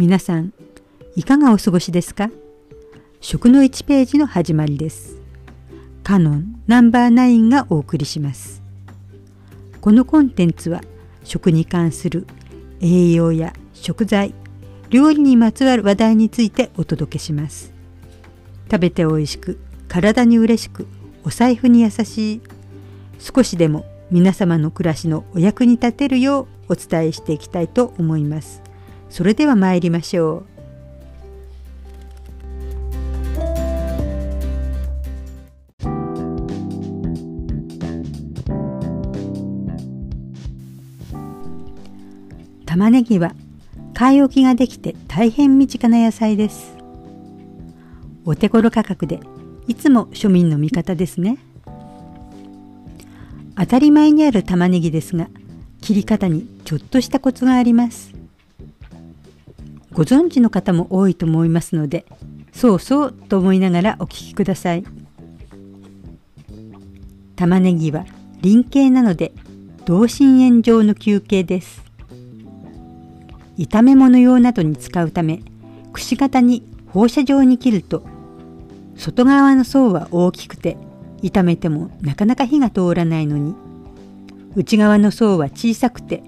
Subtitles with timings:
[0.00, 0.54] 皆さん、
[1.14, 2.30] いかがお過ごしですか？
[3.20, 5.18] 食の1ページの始まりです。
[6.02, 8.62] カノンナンバー9がお送りします。
[9.82, 10.80] このコンテンツは
[11.22, 12.26] 食に関する
[12.80, 14.32] 栄養や食材、
[14.88, 17.74] 料理にまつわる話題についてお届けします。
[18.70, 20.86] 食べて美味しく、体に嬉しく、
[21.24, 22.40] お財布に優しい、
[23.18, 28.59] 少しでも皆様の暮らしのお役に立てるようお伝えしていきたいと思います。
[29.10, 30.50] それでは参りましょう。
[42.64, 43.34] 玉ねぎは
[43.92, 46.74] 買い置きができて大変身近な野菜です。
[48.24, 49.20] お手頃価格で
[49.66, 51.38] いつも庶民の味方ですね。
[53.56, 55.28] 当たり前にある玉ねぎですが
[55.82, 58.19] 切り方にちょっとしたコツがあります。
[59.92, 62.06] ご存知の方も多いと思いますので
[62.52, 64.84] そうそうと思いながらお聞きください。
[67.36, 68.04] 玉ねぎは
[68.42, 69.32] 輪形なので
[69.86, 71.82] 同心円状の球形です。
[73.58, 75.42] 炒め物用などに使うため
[75.92, 78.02] くし形に放射状に切ると
[78.96, 80.76] 外側の層は大きくて
[81.22, 83.54] 炒めてもなかなか火が通らないのに
[84.56, 86.22] 内側の層は小さくて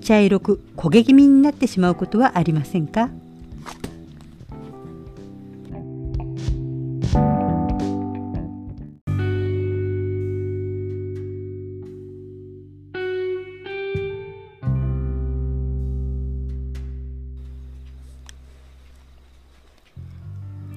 [0.00, 3.10] 茶色く焦げ気味になってしまうことはありませんか？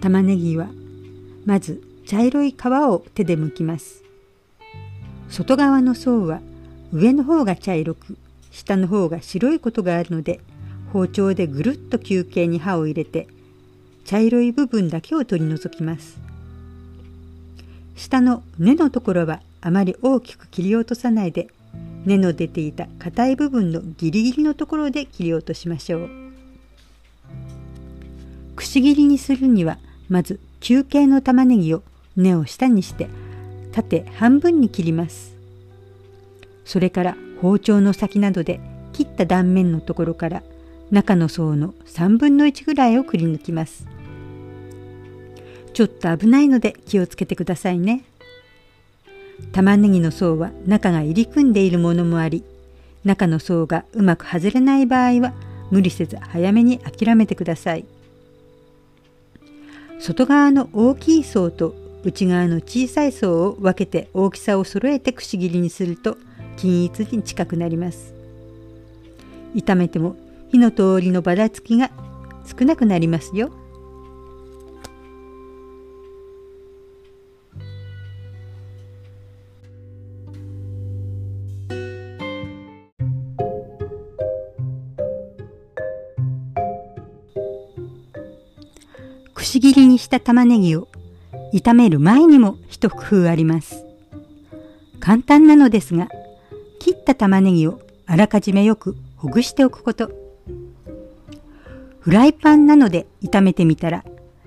[0.00, 0.68] 玉ねぎは
[1.44, 4.04] まず茶色い皮を手で剥きます。
[5.28, 6.40] 外側の層は
[6.92, 8.16] 上の方が茶色く
[8.50, 10.40] 下の方が白いことがあるので
[10.92, 13.28] 包丁でぐるっと球形に刃を入れて
[14.04, 16.18] 茶色い部分だけを取り除きます。
[17.96, 21.48] 下の根のところはあまり大きく切り落とさないで
[22.04, 26.10] 根の出ていた硬い部分のギリギリのところで切り落としましょう。
[28.54, 31.82] くし切りにするにはまず球形の玉ねぎを
[32.16, 33.08] 根を下にして
[33.72, 35.34] 縦半分に切ります。
[36.64, 38.60] それから包丁の先などで
[38.92, 40.42] 切った断面のところから
[40.90, 43.86] 中の層の3分の1ぐらいをくり抜きます。
[45.74, 48.04] ちょっと危ないので気をつけてくださいね。
[49.52, 52.44] 玉ねぎの層は中が入り組んでいるものもあり、
[53.04, 55.34] 中の層がうまく外れない場合は
[55.70, 57.84] 無理せず早めに諦めてください。
[59.98, 61.74] 外側の大きい層と
[62.04, 66.16] 内側の小さい層を分けて大きさを揃えてくし切りにすると
[66.56, 68.14] 均一に近くなります。
[69.54, 70.16] 炒めても
[70.50, 71.90] 火の通りのばらつきが
[72.46, 73.50] 少なくなりますよ。
[89.34, 90.88] くし切りにした玉ねぎを
[91.52, 93.84] 炒める前にも一工夫あります。
[95.00, 96.08] 簡単なのですが
[96.86, 100.12] 切った玉ねぎをあらかじめよくほぐしておくこと。
[101.98, 104.04] フライパンなので炒めてみたら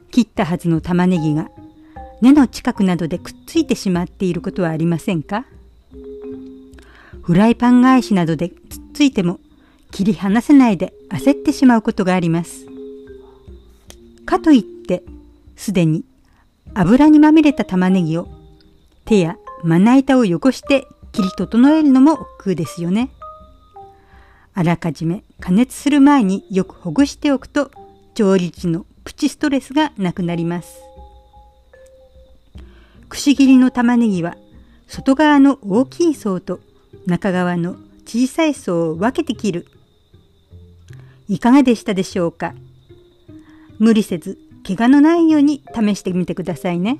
[0.09, 1.51] 切ったはずの玉ねぎが
[2.21, 5.43] 根の近くなどでくっついてしまっていることはありませんか？
[7.21, 8.55] フライパン返しなどでつっ
[8.93, 9.41] ついても
[9.91, 12.67] 切り離せないで焦ってしまうことがあります。
[14.25, 15.03] かといって
[15.57, 16.05] すでに
[16.73, 18.29] 油にまみれた玉ねぎを
[19.03, 23.09] 手やまな板を汚して切り整えるのも億劫ですよね。
[24.53, 27.71] あらかじめ加熱する前によくほぐしておくと
[28.13, 30.79] 調理時のプチストレスがなくなります。
[33.07, 34.37] くし切りの玉ねぎは
[34.87, 36.59] 外側の大きい層と
[37.05, 39.67] 中側の小さい層を分けて切る。
[41.27, 42.53] いかがでしたでしょうか？
[43.77, 46.99] 無理せず怪我のないように試してみてくださいね。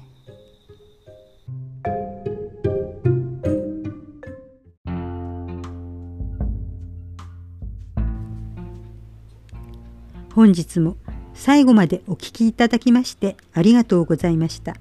[10.40, 10.96] 本日も
[11.34, 14.78] 最後までお聴きいただきましてありがとうございました。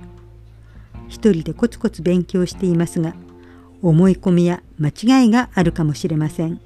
[1.09, 3.17] 一人でコツコツ勉強していますが、
[3.83, 6.61] 思い込みや間違いがあるかもしれません。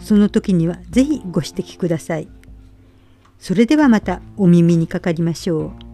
[0.00, 2.28] その時には是非ご指摘ください。
[3.38, 5.85] それではまたお耳にかかりましょう。